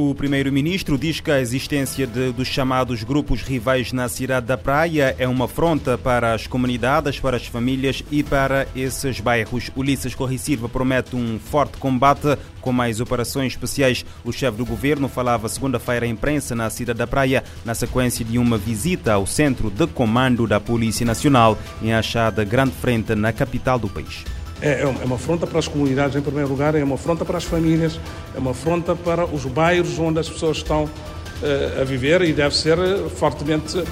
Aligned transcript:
O 0.00 0.14
primeiro-ministro 0.14 0.96
diz 0.96 1.18
que 1.18 1.28
a 1.28 1.40
existência 1.40 2.06
de, 2.06 2.30
dos 2.30 2.46
chamados 2.46 3.02
grupos 3.02 3.42
rivais 3.42 3.92
na 3.92 4.08
cidade 4.08 4.46
da 4.46 4.56
Praia 4.56 5.16
é 5.18 5.26
uma 5.26 5.46
afronta 5.46 5.98
para 5.98 6.34
as 6.34 6.46
comunidades, 6.46 7.18
para 7.18 7.36
as 7.36 7.48
famílias 7.48 8.04
e 8.08 8.22
para 8.22 8.68
esses 8.76 9.18
bairros. 9.18 9.72
Ulisses 9.74 10.14
Correia 10.14 10.38
Silva 10.38 10.68
promete 10.68 11.16
um 11.16 11.40
forte 11.40 11.78
combate 11.78 12.38
com 12.60 12.70
mais 12.70 13.00
operações 13.00 13.54
especiais. 13.54 14.06
O 14.24 14.30
chefe 14.30 14.58
do 14.58 14.64
governo 14.64 15.08
falava 15.08 15.48
segunda-feira 15.48 16.06
à 16.06 16.08
imprensa 16.08 16.54
na 16.54 16.70
cidade 16.70 17.00
da 17.00 17.06
Praia, 17.08 17.42
na 17.64 17.74
sequência 17.74 18.24
de 18.24 18.38
uma 18.38 18.56
visita 18.56 19.14
ao 19.14 19.26
centro 19.26 19.68
de 19.68 19.84
comando 19.88 20.46
da 20.46 20.60
Polícia 20.60 21.04
Nacional, 21.04 21.58
em 21.82 21.92
Achada 21.92 22.44
Grande 22.44 22.70
Frente, 22.70 23.16
na 23.16 23.32
capital 23.32 23.80
do 23.80 23.88
país. 23.88 24.24
É, 24.60 24.70
é, 24.70 24.80
é 24.82 24.86
uma 24.86 25.16
afronta 25.16 25.46
para 25.46 25.58
as 25.58 25.68
comunidades, 25.68 26.16
em 26.16 26.20
primeiro 26.20 26.48
lugar, 26.48 26.74
é 26.74 26.82
uma 26.82 26.96
afronta 26.96 27.24
para 27.24 27.38
as 27.38 27.44
famílias, 27.44 27.98
é 28.34 28.38
uma 28.38 28.50
afronta 28.50 28.94
para 28.94 29.24
os 29.24 29.44
bairros 29.44 29.98
onde 29.98 30.18
as 30.18 30.28
pessoas 30.28 30.56
estão 30.58 30.84
uh, 30.84 31.80
a 31.80 31.84
viver 31.84 32.22
e 32.22 32.32
deve 32.32 32.56
ser 32.56 32.78
uh, 32.78 33.08
fortemente 33.08 33.78
uh, 33.78 33.86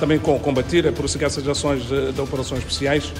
também 0.00 0.18
combatir. 0.18 0.86
É 0.86 0.90
por 0.90 1.04
isso 1.04 1.18
que 1.18 1.24
essas 1.24 1.46
ações 1.46 1.82
de, 1.86 2.12
de 2.12 2.20
operações 2.20 2.60
especiais 2.60 3.12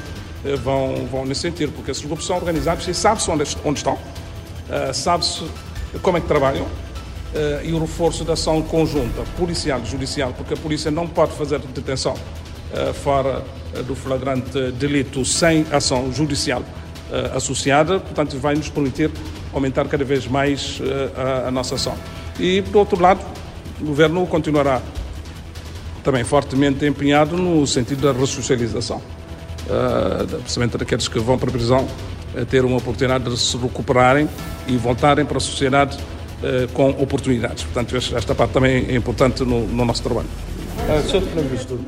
vão, 0.62 1.06
vão 1.10 1.27
nesse 1.27 1.43
sentido, 1.43 1.73
porque 1.73 1.91
esses 1.91 2.05
grupos 2.05 2.24
são 2.24 2.37
organizados 2.37 2.87
e 2.87 2.95
sabe-se 2.95 3.29
onde, 3.30 3.45
onde, 3.65 3.79
estão, 3.80 3.98
sabe-se 4.95 5.43
como 6.01 6.16
é 6.16 6.20
que 6.20 6.29
trabalham 6.29 6.65
e 7.65 7.73
o 7.73 7.80
reforço 7.80 8.23
da 8.23 8.34
ação 8.34 8.62
conjunta, 8.62 9.24
policial 9.37 9.80
e 9.84 9.87
judicial, 9.90 10.32
porque 10.32 10.55
a 10.55 10.57
polícia 10.57 10.93
não 10.93 11.09
pode 11.09 11.32
fazer 11.32 11.59
detenção 11.59 12.15
fora 13.02 13.43
do 13.84 13.96
flagrante 13.96 14.71
delito 14.79 15.24
sem 15.24 15.66
ação 15.73 16.12
judicial 16.12 16.62
uh, 16.62 16.87
associada, 17.34 18.01
portanto, 18.01 18.38
vai 18.38 18.54
nos 18.54 18.68
permitir 18.68 19.10
aumentar 19.52 19.87
cada 19.87 20.04
vez 20.04 20.26
mais 20.26 20.80
uh, 20.80 21.45
a, 21.45 21.48
a, 21.48 21.50
nossa 21.50 21.74
ação. 21.74 21.96
E, 22.38 22.62
por 22.62 22.78
outro 22.78 23.00
lado, 23.00 23.20
o 23.80 23.87
Governo 23.87 24.26
continuará 24.26 24.82
também 26.04 26.24
fortemente 26.24 26.84
empenhado 26.87 27.37
no 27.37 27.66
sentido 27.66 28.12
da 28.12 28.18
ressocialização, 28.18 28.98
uh, 28.98 30.26
precisamente 30.40 30.76
daqueles 30.76 31.09
que 31.09 31.18
vão 31.18 31.38
para 31.38 31.48
a 31.48 31.52
prisão, 31.52 31.88
a 32.40 32.45
ter 32.45 32.65
uma 32.65 32.76
oportunidade 32.76 33.24
de 33.24 33.37
se 33.38 33.56
recuperarem 33.56 34.28
e 34.66 34.76
voltarem 34.76 35.24
para 35.24 35.38
a 35.38 35.40
sociedade 35.40 35.98
com 36.72 36.90
oportunidades. 36.90 37.65
Portanto, 37.65 37.96
esta 37.96 38.32
parte 38.32 38.52
também 38.52 38.87
é 38.88 38.95
importante 38.95 39.43
no, 39.43 39.66
no 39.66 39.84
nosso 39.84 40.04
trabalho. 40.04 40.28
Sr. 41.04 41.20
Primeiro-Ministro, 41.22 41.80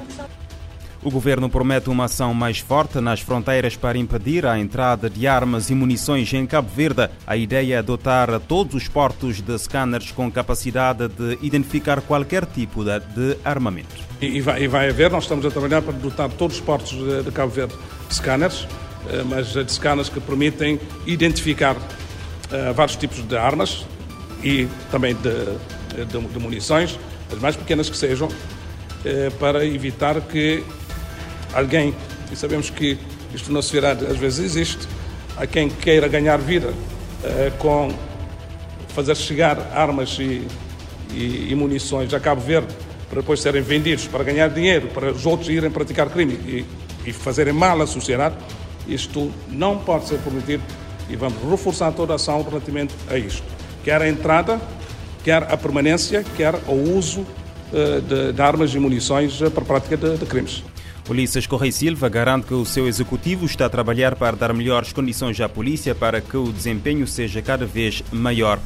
o 1.02 1.10
governo 1.10 1.48
promete 1.48 1.88
uma 1.88 2.04
ação 2.04 2.34
mais 2.34 2.58
forte 2.58 3.00
nas 3.00 3.20
fronteiras 3.20 3.74
para 3.74 3.96
impedir 3.96 4.44
a 4.44 4.58
entrada 4.58 5.08
de 5.08 5.26
armas 5.26 5.70
e 5.70 5.74
munições 5.74 6.32
em 6.32 6.46
Cabo 6.46 6.68
Verde. 6.74 7.08
A 7.26 7.36
ideia 7.36 7.76
é 7.76 7.82
dotar 7.82 8.38
todos 8.40 8.74
os 8.74 8.86
portos 8.86 9.40
de 9.40 9.58
scanners 9.58 10.12
com 10.12 10.30
capacidade 10.30 11.08
de 11.08 11.38
identificar 11.40 12.00
qualquer 12.02 12.44
tipo 12.44 12.84
de, 12.84 13.36
armamento. 13.44 13.88
E 14.20 14.40
vai, 14.40 14.64
e 14.64 14.68
vai, 14.68 14.90
haver, 14.90 15.10
nós 15.10 15.24
estamos 15.24 15.46
a 15.46 15.50
trabalhar 15.50 15.80
para 15.80 15.92
dotar 15.94 16.28
todos 16.30 16.56
os 16.56 16.62
portos 16.62 16.90
de, 16.90 17.22
de 17.22 17.30
Cabo 17.30 17.50
Verde 17.50 17.74
de 18.08 18.14
scanners, 18.14 18.66
eh, 19.08 19.22
mas 19.26 19.52
de 19.52 19.72
scanners 19.72 20.10
que 20.10 20.20
permitem 20.20 20.78
identificar 21.06 21.76
uh, 21.76 22.74
vários 22.74 22.96
tipos 22.96 23.26
de 23.26 23.36
armas 23.36 23.86
e 24.42 24.68
também 24.90 25.14
de, 25.14 26.04
de, 26.04 26.28
de 26.28 26.38
munições, 26.38 26.98
as 27.32 27.38
mais 27.38 27.56
pequenas 27.56 27.88
que 27.88 27.96
sejam, 27.96 28.28
uh, 28.28 29.30
para 29.38 29.64
evitar 29.64 30.20
que 30.20 30.62
alguém, 31.52 31.94
e 32.32 32.36
sabemos 32.36 32.70
que 32.70 32.98
isto 33.34 33.52
na 33.52 33.62
sociedade 33.62 34.06
às 34.06 34.16
vezes 34.16 34.38
existe, 34.40 34.88
há 35.36 35.46
quem 35.46 35.68
queira 35.68 36.08
ganhar 36.08 36.38
vida 36.38 36.68
uh, 36.68 37.56
com 37.58 37.92
fazer 38.88 39.16
chegar 39.16 39.72
armas 39.74 40.16
e, 40.18 40.46
e, 41.12 41.48
e, 41.50 41.54
munições 41.54 42.12
a 42.12 42.20
Cabo 42.20 42.40
Verde 42.40 42.74
para 43.08 43.20
depois 43.20 43.40
serem 43.40 43.62
vendidos 43.62 44.06
para 44.06 44.22
ganhar 44.22 44.48
dinheiro, 44.48 44.88
para 44.88 45.10
os 45.10 45.26
outros 45.26 45.48
irem 45.48 45.70
praticar 45.70 46.08
crime 46.10 46.34
e, 46.34 46.64
e 47.06 47.12
fazerem 47.12 47.52
mal 47.52 47.80
à 47.80 47.86
sociedade, 47.86 48.36
isto 48.86 49.32
não 49.48 49.78
pode 49.78 50.06
ser 50.06 50.18
permitido 50.18 50.62
e 51.08 51.16
vamos 51.16 51.42
reforçar 51.48 51.92
toda 51.92 52.12
a 52.12 52.16
ação 52.16 52.42
relativamente 52.42 52.94
a 53.08 53.16
isto. 53.16 53.42
Quer 53.82 54.00
a 54.00 54.08
entrada, 54.08 54.60
quer 55.24 55.42
a 55.42 55.56
permanência, 55.56 56.24
quer 56.36 56.54
o 56.68 56.96
uso 56.96 57.20
uh, 57.20 58.00
de, 58.00 58.32
de, 58.32 58.42
armas 58.42 58.72
e 58.74 58.78
munições 58.78 59.38
para 59.38 59.62
a 59.62 59.66
prática 59.66 59.96
de, 59.96 60.16
de 60.16 60.26
crimes. 60.26 60.62
Ulisses 61.10 61.44
Correia 61.44 61.72
Silva 61.72 62.08
garante 62.08 62.46
que 62.46 62.54
o 62.54 62.64
seu 62.64 62.86
executivo 62.86 63.44
está 63.44 63.66
a 63.66 63.68
trabalhar 63.68 64.14
para 64.14 64.36
dar 64.36 64.54
melhores 64.54 64.92
condições 64.92 65.40
à 65.40 65.48
polícia 65.48 65.92
para 65.92 66.20
que 66.20 66.36
o 66.36 66.52
desempenho 66.52 67.04
seja 67.04 67.42
cada 67.42 67.66
vez 67.66 68.00
maior. 68.12 68.60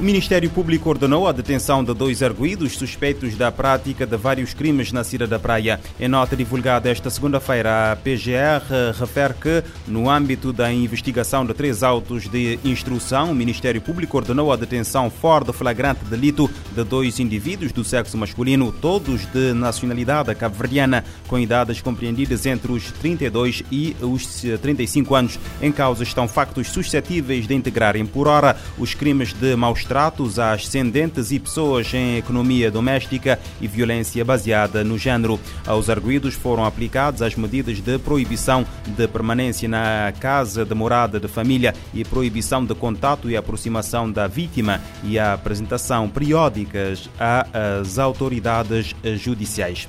O 0.00 0.02
Ministério 0.02 0.48
Público 0.48 0.88
ordenou 0.88 1.28
a 1.28 1.32
detenção 1.32 1.84
de 1.84 1.92
dois 1.92 2.22
arguídos 2.22 2.72
suspeitos 2.72 3.36
da 3.36 3.52
prática 3.52 4.06
de 4.06 4.16
vários 4.16 4.54
crimes 4.54 4.92
na 4.92 5.04
Cidade 5.04 5.30
da 5.30 5.38
Praia. 5.38 5.78
Em 6.00 6.08
nota 6.08 6.34
divulgada 6.34 6.88
esta 6.88 7.10
segunda-feira, 7.10 7.92
a 7.92 7.96
PGR 7.96 8.94
refere 8.98 9.34
que, 9.34 9.62
no 9.86 10.08
âmbito 10.08 10.54
da 10.54 10.72
investigação 10.72 11.44
de 11.44 11.52
três 11.52 11.82
autos 11.82 12.26
de 12.28 12.58
instrução, 12.64 13.30
o 13.30 13.34
Ministério 13.34 13.82
Público 13.82 14.16
ordenou 14.16 14.50
a 14.50 14.56
detenção 14.56 15.10
fora 15.10 15.44
de 15.44 15.52
flagrante 15.52 16.02
delito 16.06 16.50
de 16.74 16.82
dois 16.82 17.20
indivíduos 17.20 17.70
do 17.70 17.84
sexo 17.84 18.16
masculino, 18.16 18.72
todos 18.72 19.26
de 19.26 19.52
nacionalidade 19.52 20.34
cabo-verdiana, 20.34 21.04
com 21.28 21.38
idades 21.38 21.82
compreendidas 21.82 22.46
entre 22.46 22.72
os 22.72 22.90
32 22.90 23.64
e 23.70 23.94
os 24.00 24.46
35 24.62 25.14
anos. 25.14 25.38
Em 25.60 25.70
causa 25.70 26.02
estão 26.02 26.26
factos 26.26 26.68
suscetíveis 26.68 27.46
de 27.46 27.54
integrarem 27.54 28.06
por 28.06 28.26
hora 28.26 28.56
os 28.78 28.94
crimes 28.94 29.34
de 29.34 29.54
maus 29.54 29.89
tratos 29.90 30.38
a 30.38 30.52
ascendentes 30.52 31.32
e 31.32 31.40
pessoas 31.40 31.92
em 31.92 32.16
economia 32.16 32.70
doméstica 32.70 33.40
e 33.60 33.66
violência 33.66 34.24
baseada 34.24 34.84
no 34.84 34.96
género. 34.96 35.40
Aos 35.66 35.90
arguídos 35.90 36.32
foram 36.32 36.64
aplicadas 36.64 37.22
as 37.22 37.34
medidas 37.34 37.80
de 37.80 37.98
proibição 37.98 38.64
de 38.86 39.08
permanência 39.08 39.68
na 39.68 40.12
casa 40.20 40.64
de 40.64 40.74
morada 40.76 41.18
de 41.18 41.26
família 41.26 41.74
e 41.92 42.04
proibição 42.04 42.64
de 42.64 42.72
contato 42.72 43.28
e 43.28 43.36
aproximação 43.36 44.08
da 44.08 44.28
vítima 44.28 44.80
e 45.02 45.18
a 45.18 45.32
apresentação 45.32 46.08
periódicas 46.08 47.10
às 47.18 47.98
autoridades 47.98 48.94
judiciais. 49.16 49.88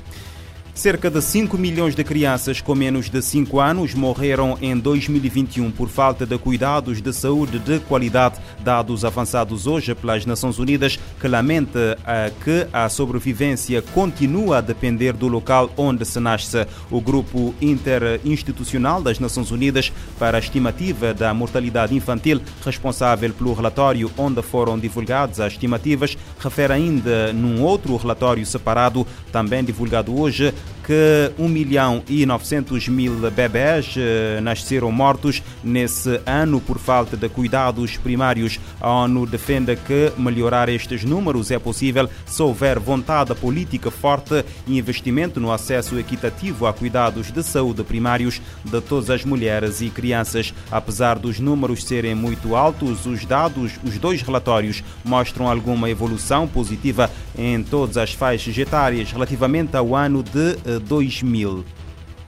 Cerca 0.73 1.11
de 1.11 1.21
5 1.21 1.57
milhões 1.57 1.95
de 1.95 2.03
crianças 2.03 2.61
com 2.61 2.73
menos 2.73 3.09
de 3.09 3.21
5 3.21 3.59
anos 3.59 3.93
morreram 3.93 4.57
em 4.61 4.75
2021 4.77 5.69
por 5.69 5.89
falta 5.89 6.25
de 6.25 6.37
cuidados 6.37 7.01
de 7.01 7.11
saúde 7.13 7.59
de 7.59 7.79
qualidade, 7.81 8.39
dados 8.61 9.03
avançados 9.03 9.67
hoje 9.67 9.93
pelas 9.93 10.25
Nações 10.25 10.57
Unidas, 10.59 10.97
que 11.19 11.27
lamenta 11.27 11.97
eh, 12.07 12.31
que 12.43 12.67
a 12.71 12.87
sobrevivência 12.87 13.81
continua 13.81 14.57
a 14.57 14.61
depender 14.61 15.11
do 15.11 15.27
local 15.27 15.69
onde 15.75 16.05
se 16.05 16.19
nasce. 16.19 16.65
O 16.89 17.01
Grupo 17.01 17.53
Interinstitucional 17.61 19.01
das 19.01 19.19
Nações 19.19 19.51
Unidas 19.51 19.91
para 20.17 20.37
a 20.37 20.39
Estimativa 20.39 21.13
da 21.13 21.33
Mortalidade 21.33 21.93
Infantil, 21.93 22.41
responsável 22.65 23.31
pelo 23.33 23.53
relatório 23.53 24.09
onde 24.17 24.41
foram 24.41 24.79
divulgadas 24.79 25.41
as 25.41 25.53
estimativas, 25.53 26.17
refere 26.39 26.73
ainda 26.73 27.33
num 27.33 27.61
outro 27.61 27.95
relatório 27.97 28.45
separado, 28.45 29.05
também 29.31 29.63
divulgado 29.63 30.17
hoje, 30.17 30.53
que 30.83 31.31
1 31.37 31.47
milhão 31.47 32.03
e 32.07 32.25
900 32.25 32.87
mil 32.87 33.13
bebés 33.31 33.95
eh, 33.97 34.39
nasceram 34.41 34.91
mortos 34.91 35.41
nesse 35.63 36.19
ano 36.25 36.59
por 36.59 36.77
falta 36.77 37.15
de 37.15 37.29
cuidados 37.29 37.97
primários. 37.97 38.59
A 38.79 38.89
ONU 38.89 39.25
defende 39.25 39.75
que 39.75 40.11
melhorar 40.17 40.69
estes 40.69 41.03
números 41.03 41.51
é 41.51 41.59
possível 41.59 42.09
se 42.25 42.41
houver 42.41 42.79
vontade 42.79 43.33
política 43.35 43.91
forte 43.91 44.43
e 44.67 44.77
investimento 44.77 45.39
no 45.39 45.51
acesso 45.51 45.97
equitativo 45.99 46.65
a 46.65 46.73
cuidados 46.73 47.31
de 47.31 47.43
saúde 47.43 47.83
primários 47.83 48.41
de 48.63 48.81
todas 48.81 49.09
as 49.09 49.23
mulheres 49.23 49.81
e 49.81 49.89
crianças. 49.89 50.53
Apesar 50.71 51.17
dos 51.17 51.39
números 51.39 51.83
serem 51.83 52.15
muito 52.15 52.55
altos, 52.55 53.05
os 53.05 53.25
dados, 53.25 53.79
os 53.83 53.97
dois 53.97 54.21
relatórios 54.21 54.83
mostram 55.03 55.49
alguma 55.49 55.89
evolução 55.89 56.47
positiva 56.47 57.09
em 57.37 57.61
todas 57.63 57.97
as 57.97 58.13
faixas 58.13 58.57
etárias 58.57 59.11
relativamente 59.11 59.77
ao 59.77 59.95
ano 59.95 60.23
de 60.23 60.50
2000. 60.85 61.65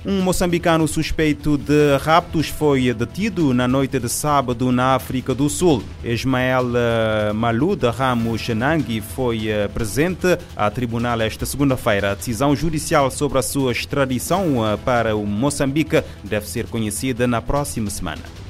Um 0.06 0.22
moçambicano 0.22 0.86
suspeito 0.86 1.58
de 1.58 1.96
raptos 2.02 2.50
foi 2.50 2.94
detido 2.94 3.54
na 3.54 3.70
noite 3.70 3.98
de 3.98 4.10
sábado 4.10 4.70
na 4.70 4.96
África 4.96 5.34
do 5.34 5.50
Sul. 5.50 5.82
Ismael 6.04 6.66
eh, 6.76 7.32
Maluda 7.32 7.90
Ramos 7.90 8.46
Nangi 8.50 9.00
foi 9.00 9.48
eh, 9.48 9.70
presente 9.70 10.38
a 10.58 10.70
tribunal 10.70 11.22
esta 11.22 11.46
segunda-feira. 11.46 12.12
A 12.12 12.16
decisão 12.16 12.54
judicial 12.54 13.10
sobre 13.10 13.40
a 13.40 13.42
sua 13.42 13.72
extradição 13.72 14.68
eh, 14.68 14.76
para 14.84 15.16
o 15.16 15.26
Moçambique 15.26 16.04
deve 16.22 16.50
ser 16.50 16.68
conhecida 16.68 17.26
na 17.26 17.42
próxima 17.42 17.90
semana. 17.90 18.43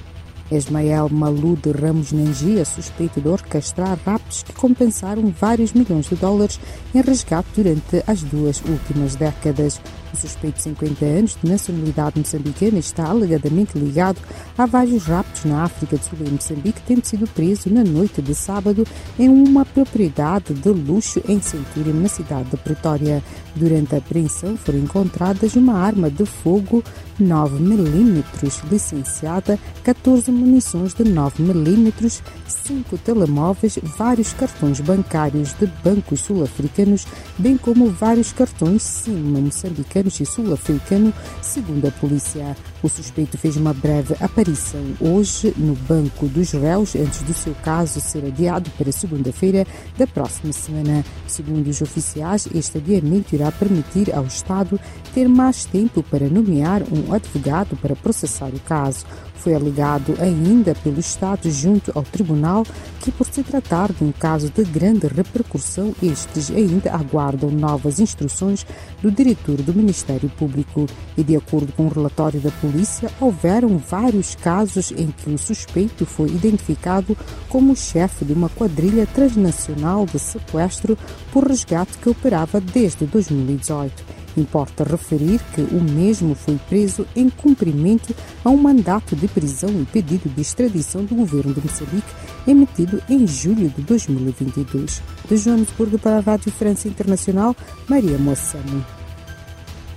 Ismael 0.51 1.09
Malu 1.09 1.55
de 1.55 1.71
Ramos 1.71 2.11
Nangi 2.11 2.59
é 2.59 2.65
suspeito 2.65 3.19
de 3.21 3.27
orquestrar 3.27 3.97
raptos 4.05 4.43
que 4.43 4.53
compensaram 4.53 5.33
vários 5.39 5.73
milhões 5.73 6.07
de 6.07 6.15
dólares 6.15 6.59
em 6.93 7.01
resgate 7.01 7.49
durante 7.55 8.03
as 8.05 8.21
duas 8.21 8.61
últimas 8.61 9.15
décadas. 9.15 9.79
O 10.13 10.17
suspeito 10.17 10.57
de 10.57 10.63
50 10.63 11.05
anos, 11.05 11.37
de 11.41 11.49
nacionalidade 11.49 12.19
moçambicana, 12.19 12.77
está 12.77 13.07
alegadamente 13.07 13.77
ligado 13.77 14.19
a 14.55 14.65
vários 14.67 15.05
raptos 15.05 15.43
na 15.45 15.63
África 15.63 15.97
do 15.97 16.03
Sul 16.03 16.19
e 16.21 16.29
Moçambique, 16.29 16.81
tendo 16.85 17.03
sido 17.03 17.27
preso 17.27 17.67
na 17.71 17.83
noite 17.83 18.21
de 18.21 18.35
sábado 18.35 18.85
em 19.17 19.27
uma 19.27 19.65
propriedade 19.65 20.53
de 20.53 20.69
luxo 20.69 21.19
em 21.27 21.41
Centúria, 21.41 21.91
na 21.91 22.07
cidade 22.07 22.49
de 22.51 22.57
Pretória. 22.57 23.23
Durante 23.55 23.95
a 23.95 23.97
apreensão 23.97 24.55
foram 24.55 24.79
encontradas 24.79 25.55
uma 25.55 25.73
arma 25.73 26.09
de 26.09 26.25
fogo 26.25 26.83
9mm 27.19 28.23
licenciada, 28.69 29.59
14 29.83 30.31
munições 30.31 30.93
de 30.93 31.03
9mm, 31.03 32.21
5 32.47 32.97
telemóveis, 32.99 33.77
vários 33.97 34.33
cartões 34.33 34.79
bancários 34.79 35.53
de 35.53 35.67
bancos 35.83 36.21
sul-africanos, 36.21 37.05
bem 37.37 37.57
como 37.57 37.89
vários 37.89 38.31
cartões 38.31 38.81
SIM 38.81 39.13
moçambicanos 39.13 40.02
e 40.07 40.25
sul-africano, 40.25 41.13
segundo 41.41 41.87
a 41.87 41.91
polícia. 41.91 42.55
O 42.81 42.89
suspeito 42.89 43.37
fez 43.37 43.55
uma 43.55 43.73
breve 43.73 44.15
aparição 44.19 44.83
hoje 44.99 45.53
no 45.57 45.75
Banco 45.75 46.27
dos 46.27 46.51
Réus 46.51 46.95
antes 46.95 47.21
do 47.23 47.33
seu 47.33 47.55
caso 47.63 48.01
ser 48.01 48.25
adiado 48.25 48.69
para 48.77 48.91
segunda-feira 48.91 49.65
da 49.97 50.05
próxima 50.05 50.51
semana. 50.51 51.03
Segundo 51.27 51.67
os 51.67 51.81
oficiais, 51.81 52.47
este 52.53 52.77
adiamento 52.77 53.33
irá 53.33 53.51
permitir 53.51 54.13
ao 54.13 54.25
Estado 54.25 54.79
ter 55.13 55.27
mais 55.27 55.65
tempo 55.65 56.03
para 56.03 56.27
nomear 56.27 56.81
um 56.91 57.13
advogado 57.13 57.75
para 57.77 57.95
processar 57.95 58.49
o 58.49 58.59
caso. 58.59 59.05
Foi 59.43 59.53
alegado 59.53 60.15
ainda 60.21 60.73
pelo 60.73 61.01
Estado 61.01 61.51
junto 61.51 61.91
ao 61.93 62.03
Tribunal 62.03 62.63
que, 63.01 63.11
por 63.11 63.27
se 63.27 63.43
tratar 63.43 63.91
de 63.91 64.01
um 64.01 64.13
caso 64.13 64.49
de 64.49 64.63
grande 64.63 65.05
repercussão, 65.05 65.93
estes 66.01 66.49
ainda 66.49 66.93
aguardam 66.93 67.51
novas 67.51 67.99
instruções 67.99 68.65
do 69.01 69.11
diretor 69.11 69.57
do 69.57 69.73
Ministério 69.73 70.29
Público. 70.29 70.85
E, 71.17 71.23
de 71.25 71.35
acordo 71.35 71.73
com 71.73 71.87
o 71.87 71.89
relatório 71.89 72.39
da 72.39 72.51
polícia, 72.51 73.11
houveram 73.19 73.77
vários 73.77 74.33
casos 74.33 74.91
em 74.91 75.07
que 75.07 75.29
o 75.29 75.37
suspeito 75.37 76.05
foi 76.05 76.29
identificado 76.29 77.17
como 77.49 77.75
chefe 77.75 78.23
de 78.23 78.31
uma 78.31 78.47
quadrilha 78.47 79.05
transnacional 79.05 80.05
de 80.05 80.19
sequestro 80.19 80.97
por 81.33 81.45
resgate 81.45 81.97
que 81.97 82.07
operava 82.07 82.61
desde 82.61 83.05
2018. 83.05 84.22
Importa 84.35 84.83
referir 84.83 85.39
que 85.53 85.61
o 85.61 85.81
mesmo 85.81 86.33
foi 86.33 86.59
preso 86.67 87.05
em 87.15 87.29
cumprimento 87.29 88.15
a 88.43 88.49
um 88.49 88.57
mandato 88.57 89.15
de 89.15 89.27
prisão 89.27 89.69
e 89.69 89.85
pedido 89.85 90.29
de 90.29 90.41
extradição 90.41 91.03
do 91.03 91.15
governo 91.15 91.53
de 91.53 91.61
Moçambique 91.61 92.13
emitido 92.47 93.01
em 93.09 93.27
julho 93.27 93.69
de 93.69 93.81
2022. 93.83 95.01
De 95.29 95.37
Joanesburgo 95.37 95.99
para 95.99 96.17
a 96.17 96.21
Rádio 96.21 96.51
França 96.51 96.87
Internacional, 96.87 97.55
Maria 97.87 98.17
Moçamo. 98.17 99.02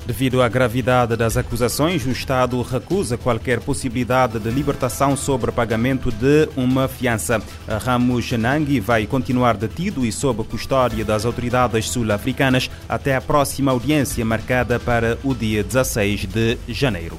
Devido 0.07 0.41
à 0.41 0.49
gravidade 0.49 1.17
das 1.17 1.37
acusações, 1.37 2.07
o 2.07 2.11
Estado 2.11 2.63
recusa 2.63 3.19
qualquer 3.19 3.59
possibilidade 3.59 4.39
de 4.39 4.51
libertação 4.51 5.17
sobre 5.17 5.51
pagamento 5.51 6.13
de 6.13 6.49
uma 6.57 6.87
fiança. 6.87 7.43
Ramos 7.85 8.31
Nangui 8.31 8.79
vai 8.79 9.05
continuar 9.05 9.57
detido 9.57 10.07
e 10.07 10.13
sob 10.13 10.45
custódia 10.45 11.05
das 11.05 11.25
autoridades 11.25 11.91
sul-africanas 11.91 12.71
até 12.89 13.17
a 13.17 13.21
próxima 13.21 13.73
audiência 13.73 14.25
marcada 14.25 14.79
para 14.79 15.19
o 15.25 15.35
dia 15.35 15.65
16 15.65 16.21
de 16.27 16.57
janeiro. 16.69 17.19